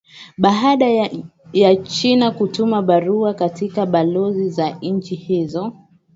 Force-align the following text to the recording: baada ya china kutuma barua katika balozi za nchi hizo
baada 0.37 0.89
ya 1.53 1.75
china 1.75 2.31
kutuma 2.31 2.81
barua 2.81 3.33
katika 3.33 3.85
balozi 3.85 4.49
za 4.49 4.77
nchi 4.81 5.15
hizo 5.15 5.73